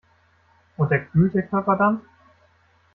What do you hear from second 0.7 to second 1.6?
Unterkühlt der